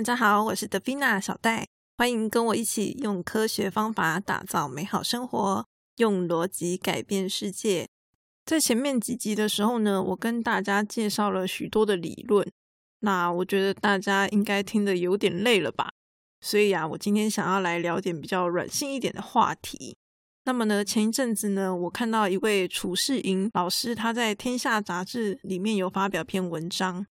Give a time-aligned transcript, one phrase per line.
[0.00, 1.68] 大家好，我是德菲娜小戴，
[1.98, 5.66] 欢迎跟我一起用科学方法打造美好生活，
[5.98, 7.86] 用逻辑改变世界。
[8.46, 12.50] 在前面几集的时候呢，我跟大家介绍了许多的理论，
[13.00, 15.90] 那我觉得大家应该听得有点累了吧？
[16.40, 19.98] 所以啊，我今天想要来聊点比较软性一点的话题。
[20.44, 27.06] 那么呢，前一阵子呢，我看到一位楚世莹老师，他在《天下》杂志里面有发表篇文章。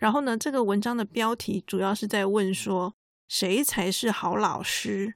[0.00, 2.94] 然后呢，这个文章的标题主要是在问说，
[3.28, 5.14] 谁才是好老师？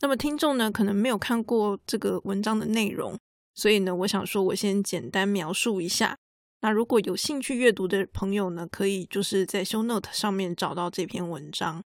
[0.00, 3.16] 那么听众呢，可能没有看过这个文章的内容，
[3.54, 6.18] 所以呢，我想说，我先简单描述一下。
[6.60, 11.84] 那如果有兴趣阅读的朋友呢，可以就是在 Show Note 上面找到这篇文章。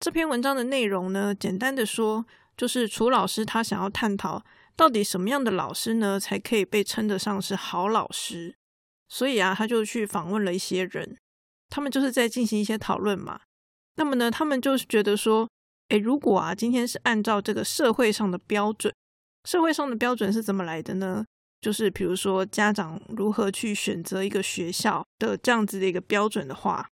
[0.00, 2.24] 这篇文章的内容呢，简单的说，
[2.56, 4.42] 就是楚老师他想要探讨，
[4.74, 8.56] 到底什么样的老师呢，才可以被称得上是好老师？
[9.08, 11.18] 所以啊，他就去访问了一些人。
[11.68, 13.40] 他们就是在进行一些讨论嘛。
[13.96, 15.48] 那么呢，他们就是觉得说，
[15.88, 18.92] 诶，如果啊，今天是按照这个社会上的标准，
[19.44, 21.24] 社会上的标准是怎么来的呢？
[21.60, 26.88] 就是比如说家长如何去选择一个学校的这样子的一个标准的话，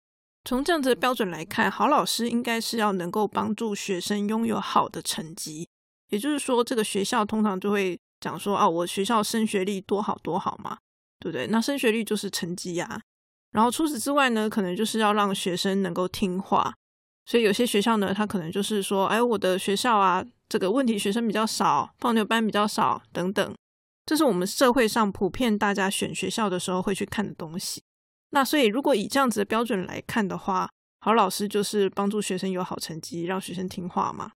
[0.45, 5.67] 从这样子的标准来看，好老师应该是要能够帮助学生拥有好的成绩。
[6.09, 10.77] 也就是说，这个学校通常就会讲说，哦，我学校升学率多好多好嘛，
[11.19, 11.47] 对不对？
[11.47, 13.01] 那升学率就是成绩呀。
[13.51, 16.73] 然后除此之外呢，可能就是要让学生能够听话，
[17.25, 23.55] 所以有些学校呢，他可能就是说，哎，我的学校啊，这个问题学生比较少，放牛班比较少等等，
[24.05, 27.83] 这是我们社会上普遍大家选学校的时候会去看的东西。
[28.31, 34.31] 那所以如果以这样子的标准来看的话，好老师就是帮助学生有好成绩，让学生听话嘛。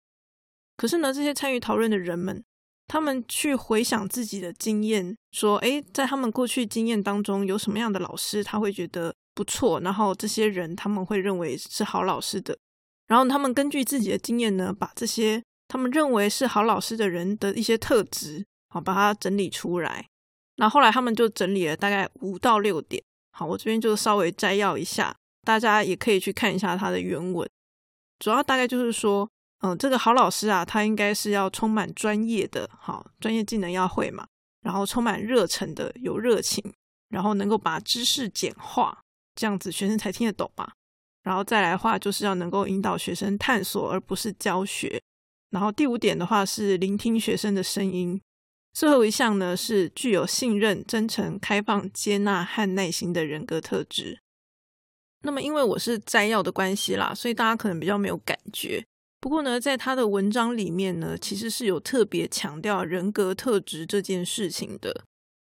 [0.76, 2.42] 可是呢，这些参与讨论的人们，
[2.92, 5.16] 他们去回想自己的经验。
[5.30, 12.54] 说，诶，在他们过去经验当中，有什么样的老师他会觉得不错，然后这些人他们会认为是好老师的，
[13.06, 20.06] 然后他们根据自己的经验呢，把这些他们认为是好老师的人的一些特质，好把它整理出来。
[20.56, 27.48] 那后来他们就整理了大概五到六点，好，我这边就稍微摘要一下，大家也可以去看一下它的原文。
[28.18, 29.26] 主要大概就是说，
[29.62, 34.26] 嗯，这个好老师啊，他应该是要充满专业的，好，专业技能要会嘛。
[34.60, 36.62] 然后充满热忱的，有热情，
[37.08, 39.00] 然后能够把知识简化，
[39.34, 40.70] 这样子学生才听得懂嘛。
[41.22, 45.00] 然后再来的话，就是要能够引导学生探索，而不是教学。
[45.50, 48.20] 然后第五点的话是聆听学生的声音。
[48.72, 54.18] 最后一项呢是具有信任、真诚、开放、接纳和耐心的人格特质。
[55.22, 58.84] 那么因为我是摘要的关系啦，所以大家可能比较没有感觉。
[59.22, 65.04] 不过呢，在他的文章里面呢，其实是有特别强调人格特质这件事情的。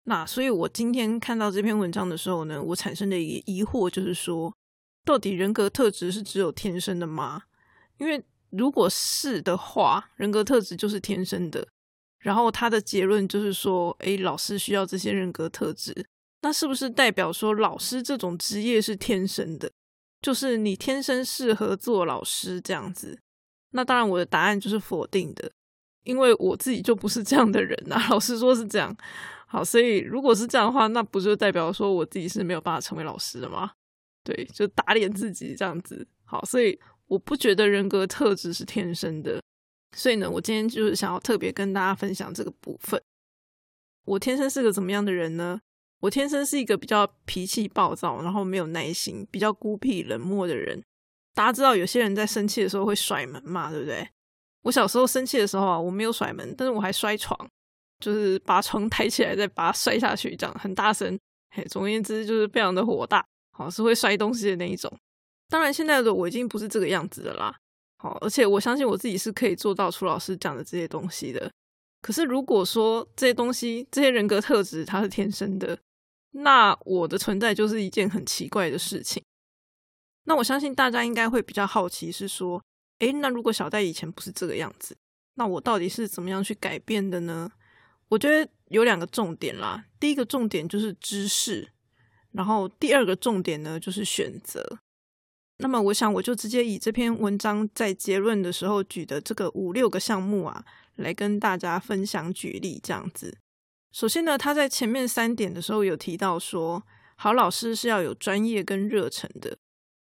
[0.04, 4.54] 那所以，我今天看到这篇文章的时候呢，我产生的一疑惑就是说，
[5.06, 7.44] 到底人格特质是只有天生的吗？
[7.98, 11.66] 因为如果是的话，人格特质就是天生的。
[12.20, 16.06] 然后他的结论就是说，诶，老师需要这些人格特质，
[16.42, 19.72] 那是不是代表说老师这种职业是天生的？
[20.22, 23.18] 就是你天生适合做老师这样子？
[23.72, 25.52] 那当然，我的答案就是否定的，
[26.04, 27.96] 因为我自己就不是这样的人呐。
[28.10, 28.96] 老实说是这样。
[29.48, 33.72] 好，所以如果是这样的话，那不就代表说我自己是没有办法成为老师的吗？
[34.24, 36.08] 对，就打脸自己这样子。
[36.24, 39.42] 好，所以我不觉得人格特质是天生的。
[39.94, 43.02] 所以呢，我今天就是想要特别跟大家分享这个部分。
[44.06, 45.60] 我天生是个怎么样的人呢？
[46.00, 50.82] 我天生是一个比较脾气暴躁，然后没有耐心，比较孤僻冷漠的人。
[51.34, 54.08] 大家知道有些人在生气的时候会甩门嘛，对不对？
[54.64, 57.50] 我小时候生气的时候啊，我没有甩门，但是我还摔床，
[58.00, 61.18] 就是把床抬起来再把它摔下去，这样很大声。
[61.56, 64.92] 嘿，总而言之就是非常的火大，好是会摔东西的那一种。
[65.50, 67.56] 当然现在的我已经不是这个样子的啦，
[67.98, 71.52] 好，而且我相信我自己是可以做到楚老师讲的这些东西的。
[72.02, 75.78] 可是如果说这些东西、这些人格特质它是天生的，
[76.32, 79.24] 那我的存在就是一件很奇怪的事情。
[80.26, 82.64] 那我相信大家应该会比较好奇，是说，
[83.00, 84.96] 诶，那如果小戴以前不是这个样子，
[85.36, 87.52] 那我到底是怎么样去改变的呢？
[88.10, 89.86] 我觉得有两个重点啦。
[90.00, 91.70] 第一个重点就是知识，
[92.32, 94.80] 然后第二个重点呢就是选择。
[95.58, 100.66] 那么，我想我就直接以这篇文章在结论的时候举的这个五六个项目啊，
[100.96, 103.38] 来跟大家分享举例这样子。
[103.92, 106.84] 首先呢，他在前面三点的时候有提到说，
[107.16, 109.58] 好老师是要有专业跟热忱的。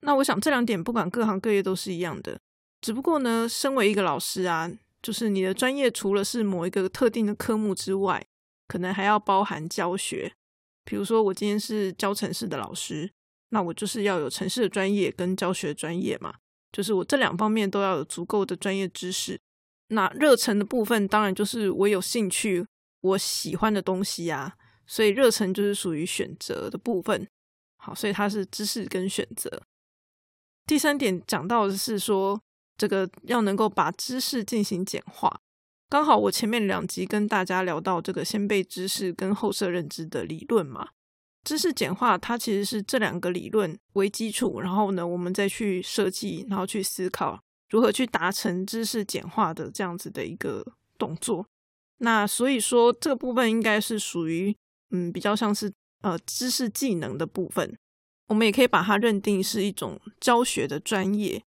[0.05, 2.39] 那我想这两点不管各行各业都是一样的，
[2.81, 4.71] 只不过呢，身为一个老师啊，
[5.03, 8.25] 就是你的专业除了是某一个特定的科目之外，
[8.69, 10.35] 可能还要包含教学。
[10.85, 13.11] 比如说我今天是教城市的老师，
[13.49, 16.35] 那我就是要有城市的专业跟教学专业嘛。
[16.71, 19.41] 就是我这两方面都要有足够的专业知识。
[19.89, 22.67] 那热忱的部分，当然就是我有兴趣、
[23.01, 24.57] 我喜欢的东西啊，
[24.87, 27.27] 所以热忱就是属于选择的部分。
[27.77, 29.63] 好，所以它是知识跟选择。
[30.67, 32.41] 第三点讲到的是说，
[32.77, 35.41] 这个要能够把知识进行简化。
[35.91, 40.89] 刚好我前面两集跟大家聊到这个先辈知识跟后设认知的理论嘛，
[41.45, 47.39] 知识简化它其实是这两个理论为基础，然后呢，我们再去设计，然后去思考
[47.69, 50.65] 如何去达成知识简化的这样子的一个
[50.99, 51.47] 动作。
[51.99, 54.57] 那所以说这个部分应该是属于
[54.91, 57.79] 嗯比较像是呃知识技能的部分，
[58.29, 61.43] 我们也可以把它认定是一种教学的专业。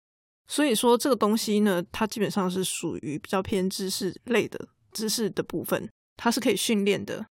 [0.48, 7.25] 所以说这个东西呢，它基本上是属于比较偏知识类的知识的部分，它是可以训练的。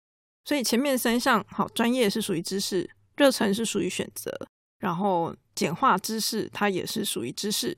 [0.46, 4.32] 所以前面三项好，专业是属于知识，热忱是属于选择，
[4.80, 7.78] 然后简化知识它也是属于知识。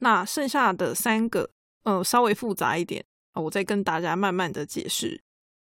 [0.00, 1.48] 那剩下的三个，
[1.84, 5.20] 呃，稍微复杂一点啊，我再跟大家慢慢的解释。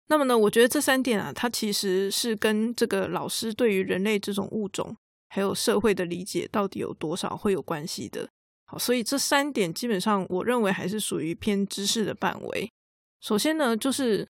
[0.08, 4.96] 那么呢，我觉得这三点啊，它其实是跟这个老师对于人类这种物种
[5.34, 8.30] 还有社会的理解到底有多少会有关系的。
[8.66, 12.72] 好所以这三点基本上，我认为还是属于偏知识的范围。
[13.20, 14.28] 首先呢，就是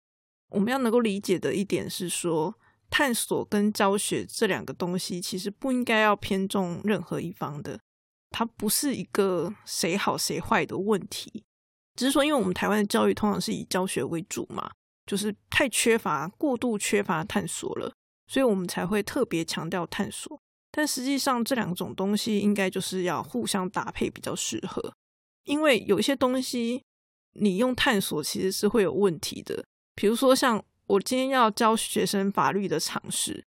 [0.48, 2.54] 我们要能够理解的一点是说，
[2.88, 7.78] 探索跟教学这两个东西其实不应该要偏重任何一方的，
[8.30, 11.44] 它不是一个谁好谁坏的问题。
[11.96, 14.70] 只是说，因为我们台湾的教育通常是以教学为主嘛，
[15.04, 17.92] 就是太缺乏、过度缺乏探索了，
[18.26, 20.40] 所以我们才会特别强调探索。
[20.76, 24.92] 但实际上，这两种东西应该就是要互相搭配比较适合，
[25.44, 26.82] 因为有一些东西
[27.34, 29.64] 你用探索其实是会有问题的。
[29.94, 33.44] 比如说，像我今天要教学生法律的常识，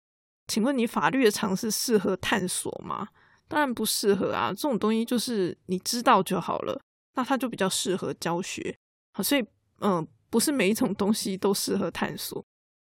[0.48, 3.10] 请问你法律的常识适合探索吗？
[3.50, 4.50] 当然不适合啊！
[4.50, 6.82] 这种东西就是你知道就好了，
[7.16, 8.74] 那它就比较适合教学。
[9.22, 9.46] 所以
[9.80, 12.44] 嗯，不是每一种东西都适合探索。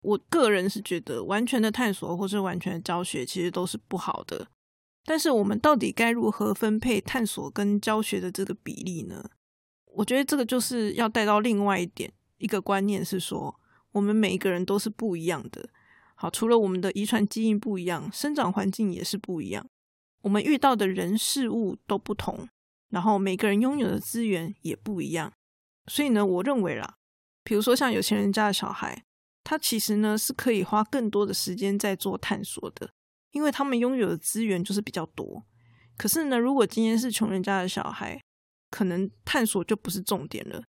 [0.04, 4.46] 我个人是觉得，完全的探索或是完全的教学，其实都是不好的。
[5.02, 9.30] 但是，我们到底该如何分配探索跟教学的这个比例呢？
[9.86, 13.58] 我觉得这个就是要带到另外一点，一个观念是说，
[13.92, 15.70] 我们每一个人都是不一样的。
[16.14, 19.66] 好，除了我们的遗传基因不一样，生长环境也是不一样，
[20.20, 22.46] 我们遇到的人事物都不同，
[22.90, 25.32] 然后每个人拥有的资源也不一样。
[25.86, 26.96] 所以呢，我认为啦，
[27.42, 29.04] 比如说像有钱人家的小孩。
[29.44, 32.90] 他其实呢是可以花更多的时间在做探索的，
[33.30, 35.44] 因为他们拥有的资源就是比较多。
[35.96, 38.20] 可是呢，如果今天是穷人家的小孩，
[38.70, 40.64] 可能探索就不是重点了。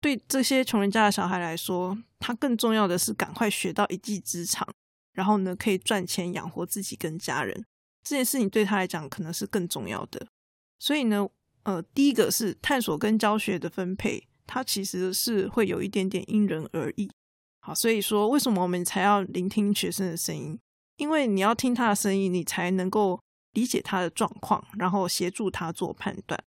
[0.00, 4.66] 对这些穷人家的小孩来说，他更重要的是赶快学到一技之长，
[5.12, 7.66] 然后呢可以赚钱养活自己跟家人。
[8.02, 10.26] 这件事情对他来讲可能是更重要的。
[10.78, 11.28] 所以呢，
[11.64, 17.10] 呃，第一个是探索跟教学的分配，它其实是会有一点点因人而异。
[17.70, 20.58] 好，所以说为什么我们才要聆听学生的声音？
[20.96, 23.20] 因为你要听他的声音，你才能够
[23.52, 26.42] 理解他的状况，然后协助他做判断。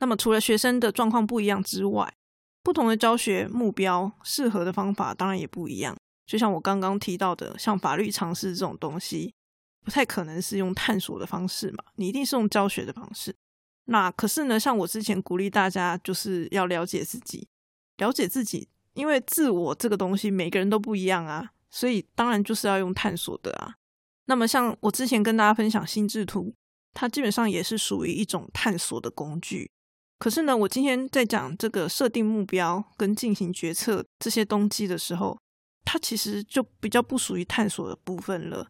[0.00, 2.12] 那么除了学生的状况不一样之外，
[2.64, 5.96] 不同的教学目标适合的方法当然也不一样。
[6.26, 9.32] 就像我刚刚提到的，像法律常识这种东西，
[9.84, 13.32] 不太可能是用探索的方式嘛，你一定是用教学的方式。
[13.84, 17.46] 那可是呢，像我之前鼓励大家，就是要了解自己，
[17.98, 18.68] 了解自己。
[18.94, 23.74] 因为自我这个东西每个人都不一样啊，所以当然就是要用探索的啊。
[24.26, 26.54] 那么像我之前跟大家分享心智图，
[26.94, 29.70] 它基本上也是属于一种探索的工具。
[30.18, 35.38] 可是呢，我今天在讲这个设定目标跟进行决策这些东西的时候，
[35.84, 38.68] 它其实就比较不属于探索的部分了。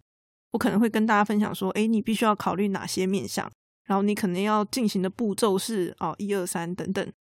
[0.53, 3.49] 我可能会跟大家分享说，哎，你必须要考虑哪些面向，
[3.85, 7.13] 然后你可能要进行的步骤是哦，一二三等等。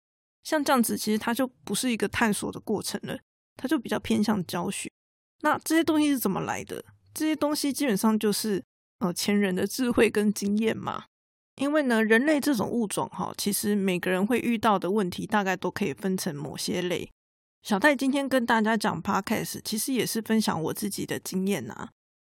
[0.42, 3.18] 像这样子，其实它就不是一个探索的过程了，
[3.56, 4.90] 它就比较偏向教学。
[5.40, 6.84] 那这些东西是怎么来的？
[7.14, 8.62] 这些东西基本上就是
[8.98, 11.04] 呃前人的智慧跟经验嘛。
[11.56, 17.10] 因为呢，人类这种物种哈，其实每个人会遇到的问题，大概都可以分成某些类。
[17.62, 21.90] 小戴今天跟大家讲 podcast，其实也是分享我自己的经验呐。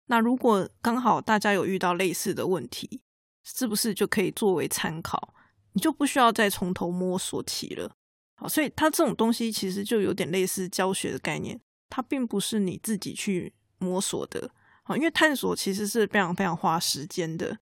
[0.06, 3.00] 那如果刚好大家有遇到类似的问题，
[3.42, 5.34] 是不是就可以作为参考？
[5.76, 7.94] 你就不需要再从头摸索起了，
[8.36, 14.50] 好，所以它这种东西其实就有点类似教学的概念，它并不是你自己去摸索的，
[14.84, 17.58] 好，因为探索其实是非常非常花时间的。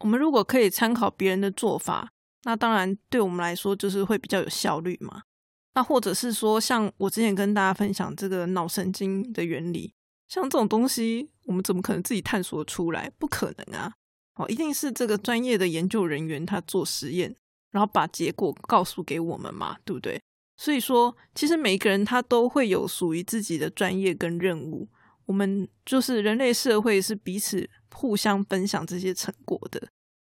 [0.00, 2.10] 我们如果可以参考别人的做法，
[2.42, 5.22] 那当然对我们来说就是会比较有效率嘛。
[5.72, 9.94] 那或者是说，像我之前跟大家分享这个脑神经的原理，
[10.28, 13.10] 像这种东西，我们怎么可能自己探索出来？
[13.18, 13.94] 不可能啊！
[14.34, 17.34] 好，一定是这个专业的研究人员他做实验。
[17.74, 20.22] 然后把结果告诉给我们嘛，对不对？
[20.56, 24.88] 所以说，其实每一个人他都会有属于自己的专业跟任务。
[25.26, 29.88] 我们就是人类社会是彼此互相分享这些成果的，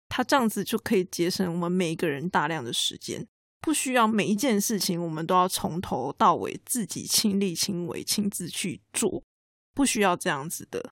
[0.09, 3.27] 他这样子就可以节省我们每一个人大量的时间，
[3.61, 9.23] 不需要每一件事情我们都要从头到尾自己亲力亲为亲自去做，
[9.75, 10.91] 不需要这样子的。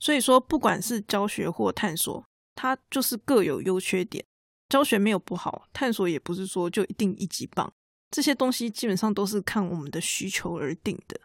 [0.00, 2.24] 所以说，不管是教学或探索，
[2.56, 4.24] 它就是各有优缺点。
[4.72, 7.70] 教学没有不好，探索也不是说就一定一级棒。
[8.10, 11.20] 这些东西基本上都是看我们的需求而定的。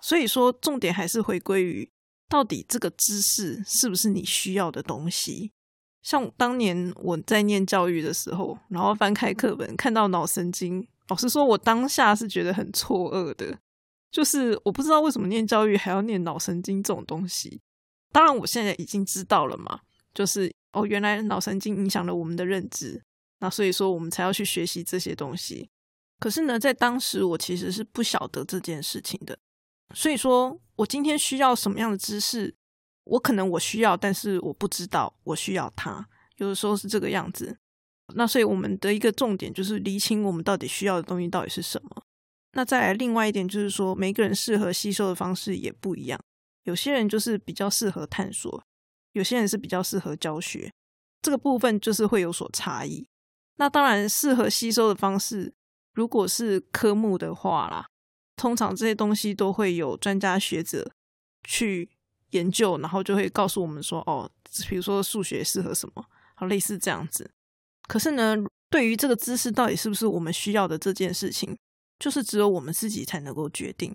[0.00, 1.92] 所以说，重点还是回归于
[2.30, 5.52] 到底这个知识是不是你需要的东西。
[6.00, 13.58] 像当年我在念教育的时候，然后翻开课本看到脑神经，老实说，我当下是觉得很错愕的。
[14.10, 17.60] 就是我不知道为什么念教育还要念脑神经这种东西。
[18.10, 19.80] 当然，我现在已经知道了嘛，
[20.14, 20.50] 就是。
[20.72, 23.02] 哦，原来脑神经影响了我们的认知，
[23.40, 25.68] 那所以说我们才要去学习这些东西。
[26.18, 29.38] 可是呢，在当时我其实是不晓得这件事情的，
[29.94, 32.54] 所以说我今天需要什么样的知识，
[33.04, 36.08] 我可能我需要，但是我不知道我需要它。
[36.36, 37.58] 有的时候是这个样子。
[38.14, 42.04] 那所以我们的一个重点就是厘清我们到底需要的东西到底是什么。
[42.52, 46.20] 那再来另外一点就是说，每个人适合吸收的方式也不一样，
[46.64, 48.62] 有些人就是比较适合探索。
[49.12, 50.72] 有些人是比较适合教学，
[51.20, 53.06] 这个部分就是会有所差异。
[53.56, 55.52] 那当然，适合吸收的方式，
[55.94, 57.86] 如果是科目的话啦，
[58.36, 60.90] 通常这些东西都会有专家学者
[61.44, 61.90] 去
[62.30, 64.30] 研究，然后就会告诉我们说，哦，
[64.68, 66.04] 比如说数学适合什么，
[66.34, 67.30] 好类似这样子。
[67.86, 68.34] 可是呢，
[68.70, 71.56] 对于这个知识到底是不是我们需要的这件事情，
[71.98, 73.94] 就是只有我们自己才能够决定。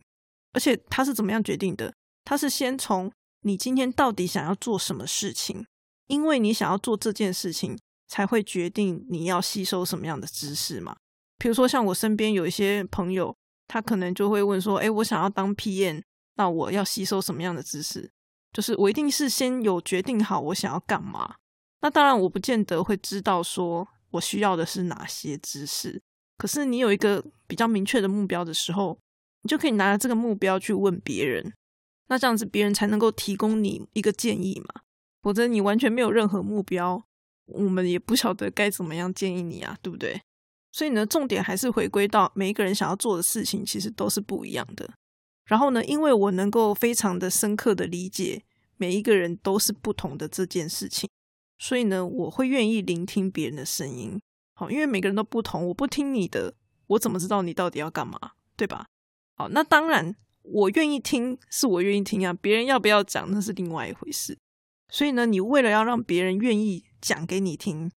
[0.53, 1.93] 而且他是怎么样决定的？
[2.23, 3.11] 他是先从。
[3.41, 5.65] 你今天到底想要做什么事情？
[6.07, 7.77] 因为你想要做这件事情，
[8.07, 10.95] 才会决定你要吸收什么样的知识嘛。
[11.37, 13.35] 比如说，像我身边有一些朋友，
[13.67, 16.01] 他可能就会问说：“哎，我想要当 PM，
[16.35, 18.09] 那我要吸收什么样的知识？
[18.53, 21.35] 就是我一定是先有决定好我想要干嘛。
[21.81, 26.01] 那当然，我不见得会知道说我需要的是哪些知识。
[26.37, 28.97] 可是你有一个比较明确的目标的时候，
[29.43, 31.53] 你就可以拿着这个目标去问别人。”
[32.09, 34.81] 那这样子，别人才能够提供你一个建议嘛？
[35.21, 37.03] 否则你完全没有任何目标，
[37.47, 40.21] 我们也不晓得该怎么样建议你啊，对不对？
[40.71, 44.89] 所以呢，重点还是回归到每一个人想要做的事情，其实都是不一样的。
[45.45, 48.43] 然后呢，因为我能够非常的深刻的理解
[48.77, 51.09] 每一个人都是不同的这件事情，
[51.57, 54.19] 所以呢，我会愿意聆听别人的声音。
[54.53, 56.53] 好，因为每个人都不同，我不听你的，
[56.87, 58.17] 我怎么知道你到底要干嘛？
[58.55, 58.87] 对吧？
[59.35, 60.15] 好，那当然。
[60.49, 62.33] 我愿意听，是我愿意听啊。
[62.33, 64.37] 别人要不要讲，那是另外一回事。
[64.89, 67.91] 所以呢，你为了要让别人愿意讲给你听，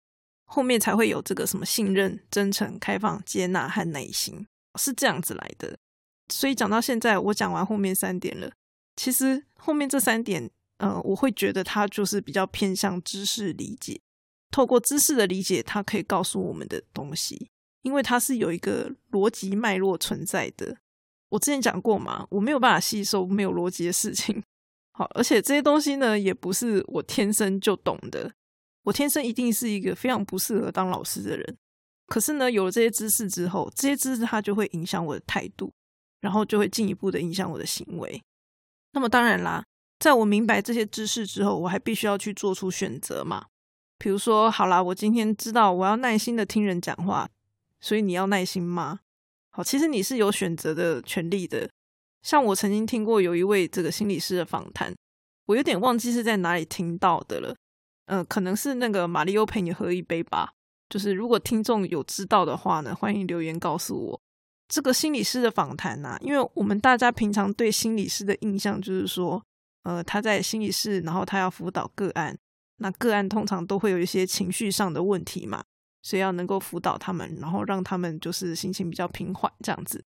[0.45, 4.47] 后面才会有这个什么信任、真诚、开放、接纳和耐心，
[4.79, 5.79] 是这样子来的。
[6.33, 8.51] 所以讲到现在，我讲完后面三点了。
[8.97, 14.01] 其实后面这三点，呃，我会觉得它就是比较偏向知识理解。
[14.51, 17.49] 透过知识的理解，它可以告诉我们的东西，
[17.83, 20.77] 因为它是有一个逻辑脉络存在的。
[21.31, 24.43] 我之前讲过嘛，我没有办法吸收没有逻辑的事情。
[24.93, 28.31] 好，而且这些东西呢，也不是我天生就懂的。
[28.83, 31.57] 我天生一定是一个非常不适合当老师的人。
[32.07, 35.73] 可是呢，有了这些知识之后，这些知识它就会影响我的态度，
[36.21, 38.21] 然后就会进一步的影响我的行为。
[38.93, 39.65] 那么当然啦，
[40.01, 43.47] 在我明白这些知识之后，我还必须要去做出选择嘛。
[43.97, 47.29] 比如说，好啦，我今天知道我要耐心的听人讲话，
[47.81, 49.01] 所以你要耐心吗？
[49.61, 51.69] 好，其实你是有选择的权利的。
[52.23, 54.91] 像我曾经听过有一位这个心理师的访谈，
[55.45, 57.55] 我有点忘记是在哪里听到的了。
[58.07, 60.53] 嗯，可能是那个马里欧陪你喝一杯吧。
[60.89, 64.21] 就是如果听众有知道的话呢，欢迎留言告诉我。
[64.67, 69.45] 这个心理师的访谈呐，因为我们大家平常对心理师的印象就是说，
[69.83, 72.35] 呃，他在心理室，然后他要辅导个案，
[72.79, 75.63] 那个案通常都会有一些情绪上的问题嘛。
[76.03, 80.03] 所以要能够辅导他们，然后让他们就是心情比较平缓这样子。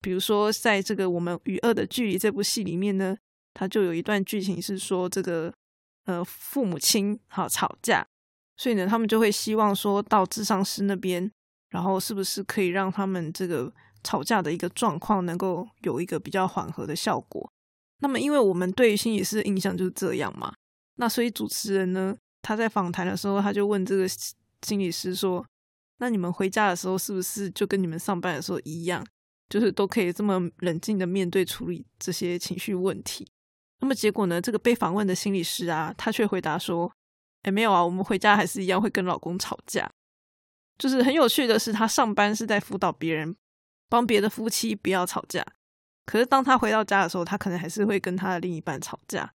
[0.00, 3.16] 比如说，在这个我们与恶的距离这部戏里面呢，
[3.54, 5.52] 它就有一段剧情是说这个
[6.04, 8.06] 呃父母亲好吵架，
[8.56, 11.30] 所以呢他们就会希望说到智商师那边，
[11.70, 13.72] 然后是不是可以让他们这个
[14.04, 17.50] 吵架的一个状况能够有一个比较缓和的效果？
[18.00, 20.54] 那么因为我们对心理师的印象就是这样嘛，
[20.96, 24.06] 那所以主持人呢他在访谈的时候他就问这个。
[24.62, 25.44] 心理师说
[25.98, 29.06] ：“那你们回家的时候是不是就跟你们上班的时候一样，
[29.48, 33.26] 就是都可以这么冷静的面对处理这些情绪问题？”
[33.80, 34.40] 那么结果呢？
[34.40, 36.92] 这个被访问的心理师啊，他却回答说
[37.42, 39.88] ：“哎，没有啊，我们回家还是一样会跟老公吵架。”
[40.78, 43.36] 就是很有趣的是，他上班是在辅导别人，
[43.88, 45.44] 帮别的夫妻不要吵架。
[46.06, 49.32] 可是当他回到家的时候，他可能还是会跟他的另一半吵架。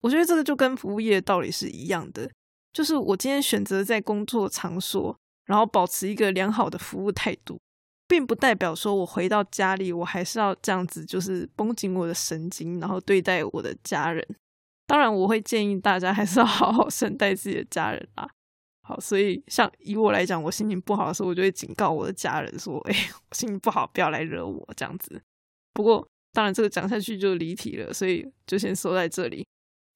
[0.00, 2.30] 我觉得这个就跟服务业的道理是一样的，
[2.76, 5.16] 就是我今天选择在工作场所，
[5.46, 7.58] 然后保持一个良好的服务态度，
[8.06, 14.22] 并不代表说我回到家里，我还是要这样子，就是绷紧我的神经，然后对待我的家人。
[14.86, 18.28] 当然，我会建议大家还是要好好善待自己的家人啊。
[18.82, 22.94] 好，所以像以我来讲，我心情不好的时候，我就会警告我的家人说：“哎，
[23.30, 25.18] 我心情不好，不要来惹我。”这样子。
[25.72, 29.46] 不过，当然这个讲下去就离题了，所以就先说在这里。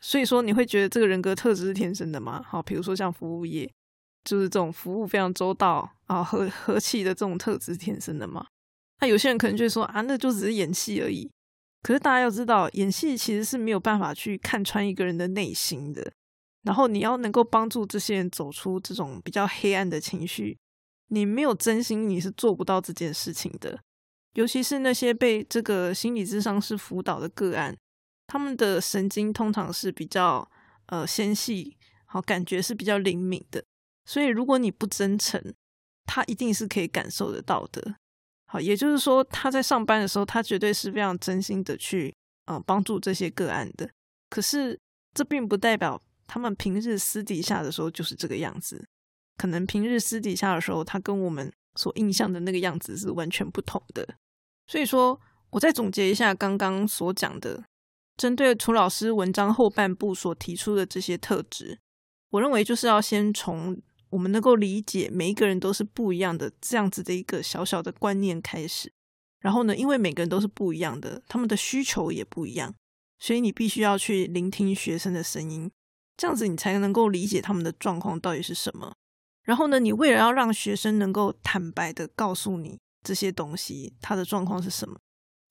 [0.00, 2.42] 所以说，你会觉得这个人格特质是天生的吗？
[2.46, 3.70] 好，比如说像服务业，
[4.24, 8.46] 就是这种服务非常周到啊、和和气的这种特质天生的吗？
[9.00, 11.30] 那有些人可能就会说啊，那就只是演戏而已。
[11.82, 16.12] 可是大家要知道，演戏其实是没有办法去看穿一个人的内心的。
[16.62, 20.58] 然后你要能够帮助这些人走出这种比较黑暗的情绪，
[21.08, 23.80] 你没有真心，你是做不到这件事情的。
[24.34, 27.74] 尤其是那些被这个心理智商师辅导的个案，
[28.30, 30.48] 他们的神经通常是比较
[30.86, 33.64] 呃纤细，好感觉是比较灵敏的。
[34.04, 35.52] 所以如果你不真诚，
[36.06, 37.96] 他一定是可以感受得到的。
[38.46, 43.90] 好，也就是说他在上班的时候，他绝对是非常真心的去呃帮助这些个案的。
[44.28, 44.78] 可是
[45.12, 46.00] 这并不代表。
[46.32, 48.86] 他们平日私底下的时候就是这个样子，
[49.36, 54.14] 可能平日私底下的时候，他跟我们所印象的那个样子是完全不同的。
[54.68, 55.20] 所以说，
[55.50, 57.64] 我再总结一下刚刚所讲的，
[58.16, 61.78] 针对楚老师文章后半部所提出的这些特质，
[62.30, 68.92] 我认为就是要先从我们能够理解每一个人都是不一样的这样子的一个小小的观念开始。
[69.40, 72.74] 然后呢，因为每个人都是不一样的，他们的需求也不一样，
[73.18, 75.70] 所以你必须要去聆听学生的声音。
[76.18, 78.92] 这样子你才能够理解他们的状况到底是什么。
[79.42, 84.98] 然后呢，你为了要让学生能够坦白的告诉你这些东西，他的状况是什么，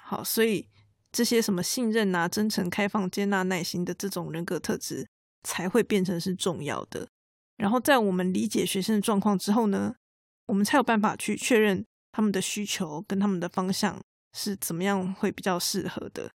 [0.04, 0.68] 好，所以
[1.12, 5.08] 这些什么信任啊、真诚、开放、接纳、耐心的这种人格特质
[5.44, 7.08] 才会变成是重要的。
[7.58, 9.96] 然后在我们理解学生的状况之后呢，
[10.48, 14.00] 我们才有办法去确认他们的需求跟他们的方向
[14.34, 16.30] 是怎么样会比较适合的。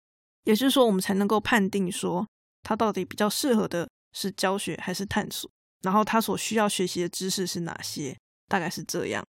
[0.44, 2.26] 也就是说，我们才能够判定说
[2.62, 3.88] 他到底比较适合的。
[4.12, 5.48] 是教学还是探索？
[5.82, 8.18] 然后他所需要学习的知识是哪些？
[8.48, 9.24] 大概是这样。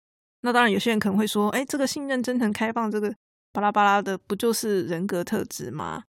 [0.42, 3.14] 那当然，有些人可能会说：“哎，这个信任、真诚、开放，这个
[3.57, 6.05] 巴拉巴拉的，不就是人格特质吗？”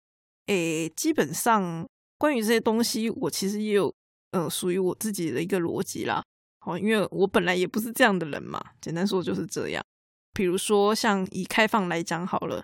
[0.46, 1.87] 诶，基本上
[2.18, 3.94] 关于这些东西，我其实也有
[4.32, 6.22] 呃属于我自己的一个逻辑啦。
[6.59, 8.61] 好，因为我本来也不是这样的人嘛。
[8.80, 9.85] 简单说就是这样。
[10.32, 12.62] 比如说，像以开放来讲好了，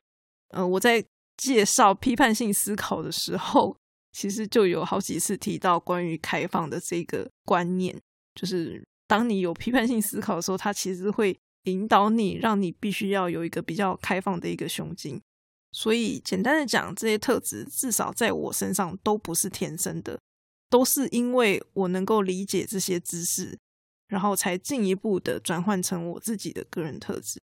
[0.49, 1.05] 呃，我在
[1.37, 3.77] 介绍批判性思考的时候。
[4.14, 7.99] 其实就有好几次提到关于开放的这个观念，
[8.35, 15.20] 就是当你有批判性思考的时候，它其实会引导你，让你必须要有一个比较开放的一个胸襟。
[15.70, 20.18] 所以简单的讲，这些特质至少在我身上都不是天生的，
[20.68, 23.59] 都是因为我能够理解这些知识，
[24.09, 27.40] 然后才进一步的转换成我自己的个人特质。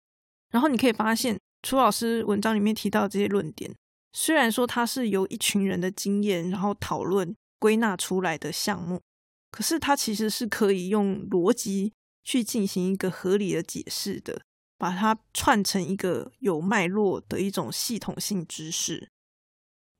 [0.51, 3.73] 然后你可以发现，楚老师文章里面提到这些论点。
[4.13, 9.01] 虽然说它是由一群人的经验，然后讨论归纳出来的项目，
[9.51, 11.91] 可是它其实是可以用逻辑
[12.23, 14.41] 去进行一个合理的解释的，
[14.77, 19.09] 把它串成一个有脉络的一种系统性知识。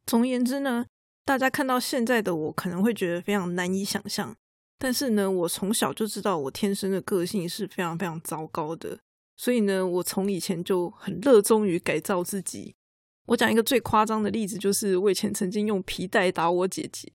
[0.05, 0.85] 总而言之呢，
[1.25, 4.35] 大家看到现在的我可能会觉得非常难以想象，
[4.77, 8.99] 但是呢，我从小就知道我天生的个性是非常非常糟糕的，
[9.37, 12.73] 所以呢，我从以前就很热衷于改造自己。
[13.27, 17.11] 我讲一个最夸张的例子，就是我以前曾经用皮带打我姐姐。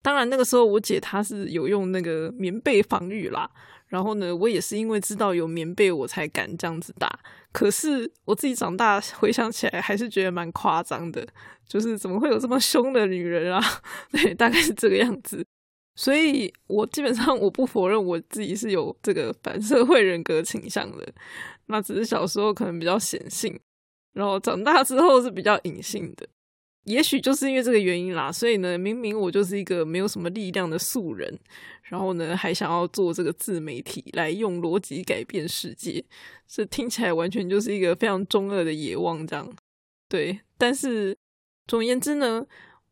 [0.00, 3.50] 当然那个时候我姐她是有用那个棉被防御啦。
[3.90, 7.20] 然后呢，我也是因为知道有棉被，我才敢这样子打。
[7.52, 11.26] 可是我自己长大 回想起来，还是觉得蛮夸张的。
[11.66, 13.60] 就是怎么会有这么凶的女人啊？
[14.10, 15.44] 对，大概是这个样子。
[15.96, 21.12] 所以我基本上我不否认我自己是有这个反社会人格倾向的。
[21.66, 23.58] 那只是小时候可能比较显性。
[24.12, 26.26] 然后长大之后是比较隐性的，
[26.90, 31.38] 也许就是因为这个原因啦，所以呢，明明我就是一个没有什么力量的素人，
[31.84, 36.04] 然后呢，还想要做这个自媒体来用逻辑改变世界，
[36.48, 39.50] 这听起来完全就是一个非常中二的野望，这样
[40.08, 40.40] 对。
[40.58, 41.16] 但是
[41.66, 42.44] 总而言之呢，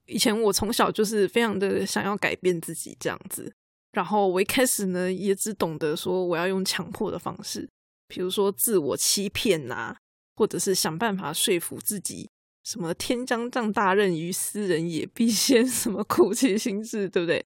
[0.06, 3.52] 以前我从小就是非常的想要改变自己这样子，
[3.92, 7.68] 然后我一开始呢也只懂得说我要用强迫的方式，
[8.06, 9.96] 比如说自我欺骗呐。
[10.38, 12.30] 或者是想办法说服自己，
[12.68, 17.42] 什么天将降大任于斯人也，必先 什么苦其心志，对不对？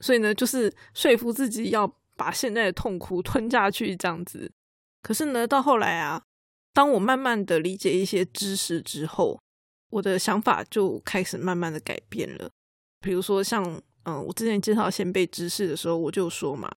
[0.00, 4.50] 所以呢，就是说服自己要把现在的痛苦吞下去，这样子。
[5.02, 6.22] 可是呢，到后来啊，
[6.72, 9.38] 当我慢慢的理解一些知识之后，
[9.90, 12.50] 我的想法就开始慢慢的改变了。
[13.02, 13.62] 比如说像，
[14.04, 16.72] 嗯，我之前介绍先辈知识的时候，我就说嘛，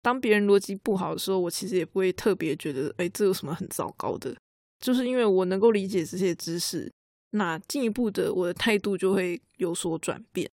[0.00, 4.36] 当别人逻辑不好的时候，我其实也不会特别觉得，哎，这有什么很糟糕的？
[4.78, 6.90] 就是因为我能够理解这些知识，
[7.30, 10.50] 那进一步的我的态度就会有所转变。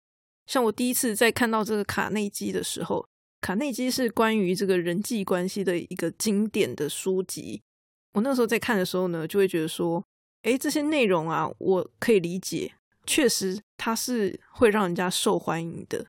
[0.47, 3.07] 像我第一次在看到这个卡内基的时候。
[3.43, 7.63] 卡内基是关于这个人际关系的一个经典的书籍。
[8.15, 10.03] 我那时候在看的时候呢，就会觉得说，
[10.43, 12.73] 哎，这些内容啊，我可以理解，
[13.07, 16.05] 确实它是会让人家受欢迎的。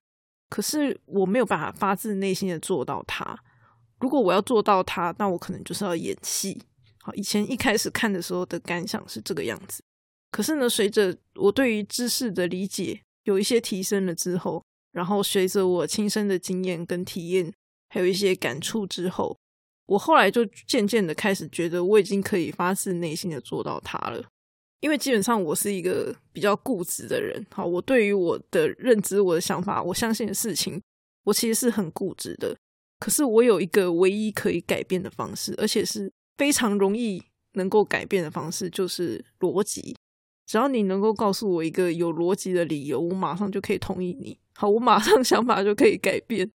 [0.50, 3.38] 可是我没有办法发自内心的做到它。
[4.00, 6.60] 如果我要做到它，那我可能就是要演戏。
[7.02, 9.84] 好，以前一开始看的时候的感想是这个样子。
[10.38, 17.52] 可是呢，随着我对于知识的理解有一些提升了之后，然后随着我亲身的经验跟体验，
[17.90, 19.36] 还有一些感触之后，
[19.88, 24.24] 我后来就渐渐的开始觉得我已经可以发自内心的做到它了。
[24.82, 30.80] 因为基本上我是一个比较固执的人，好，我对于我的认知、我的想法、我相信的事情，
[31.24, 32.56] 我其实是很固执的。
[33.00, 37.24] 可是我有一个唯一可以改变的方式，而且是非常容易
[37.54, 39.96] 能够改变的方式，就是逻辑。
[40.48, 44.40] 只要你能够告诉我一个有逻辑的理由，我马上就可以同意你。
[44.56, 46.50] 好，我马上 想法就可以改变，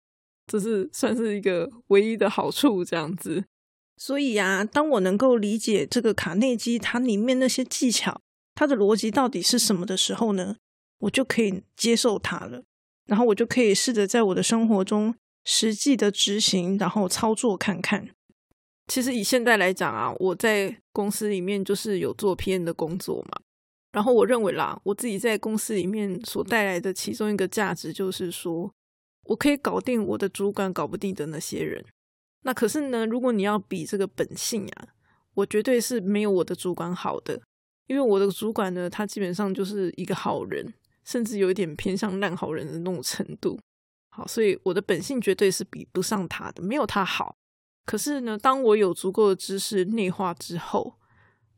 [0.46, 3.44] 这是算是一个唯一的好处，这样子。
[3.98, 8.22] 所以呀，当我能够理解这个卡内基它里面那些技巧，
[8.54, 10.56] 它的逻辑到底是什么的时候呢，
[11.00, 12.64] 我就可以接受它了。
[13.06, 18.08] 然后我就可以试着在我的生活中实际的执行，然后操作看看。
[18.88, 23.42] 其实以现在来讲啊，我在公司里面就是有做 PM 的工作嘛。
[23.92, 28.72] 然后我认为啦，我自己在公司里面所带来的其中一个价值，就是说
[29.24, 31.84] 我可以搞定我的主管搞不定的那些人。
[32.44, 34.88] 那可是呢，如果你要比这个本性啊，
[35.34, 37.40] 我绝对是没有我的主管好的，
[37.86, 40.74] 因为我的主管呢，他基本上就是一个好人，
[41.04, 43.60] 甚至有一点偏向烂好人的那种程度。
[44.08, 47.34] 好，所以我的本性绝对是比不上他的，没有他好。
[47.84, 50.94] 可是呢，当我有足够的知识内化之后，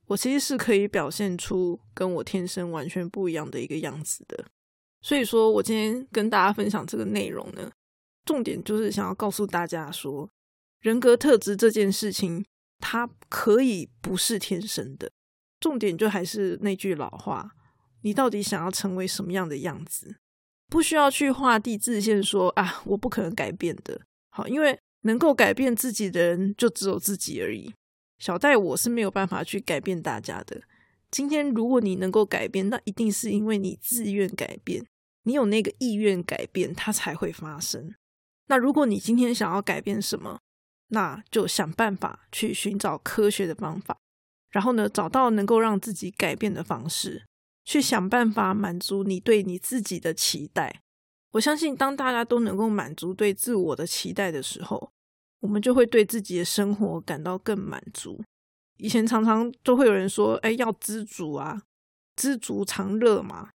[0.07, 4.45] 我其实是可以表现出跟我天生完全不一样的一个样子的，
[5.01, 7.71] 所以说我今天跟大家分享这个内容呢，
[8.25, 10.29] 重点就是想要告诉大家说，
[10.81, 12.45] 人格特质这件事情，
[12.79, 15.11] 它可以不是天生的。
[15.61, 17.53] 重点就还是那句老话，
[18.03, 20.17] 你到底想要成为什么样的样子？
[20.69, 24.01] 不需要去画地自限，说啊，我不可能改变的。
[24.29, 27.73] 好，因为能够改变自己的人，就只有自己而已。
[28.25, 30.63] 小戴，我是没有办法去改变大家的。
[31.11, 34.87] 今天，如果你能够改变，那一定是因为你自愿改变，
[35.25, 37.95] 你有那个意愿改变，它才会发生。
[38.47, 40.41] 那如果你今天想要改变什么，
[40.89, 43.99] 那就想办法去寻找科学的方法，
[44.51, 47.27] 然后呢，找到能够让自己改变的方式，
[47.67, 50.81] 去想办法满足你对你自己的期待。
[51.33, 54.94] 我相信，当大家都能够满足对自我的期待的时候。
[55.45, 58.19] 我们就会对自己的生活感到更满足。
[58.79, 61.61] 以前常常都会有人说：“哎，要知足啊，
[62.17, 63.51] 知足常乐嘛。”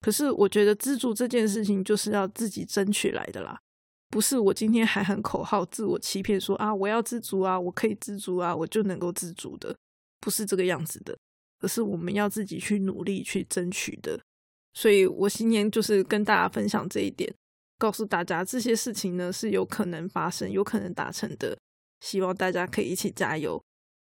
[0.00, 3.58] 可是我觉得知足这件事情就是要自己争取来的啦，
[4.08, 9.76] 不是我今天喊喊口号、自我欺骗说啊，我要知足啊，我可以知足啊，我就能够知足的，
[10.20, 11.14] 不是这个样子的，
[11.60, 14.18] 而是我们要自己去努力去争取的。
[14.72, 17.34] 所以我今天就是跟大家分享这一点。
[17.78, 21.58] 告诉大家这些事情呢是有可能发生、有可能达成的，
[22.00, 23.62] 希望大家可以一起加油。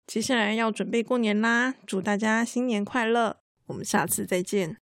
[0.06, 3.40] 接下来要准备过年啦，祝大家新年快乐！
[3.66, 4.78] 我们下次再见。